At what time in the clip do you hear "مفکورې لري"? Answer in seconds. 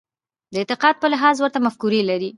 1.65-2.29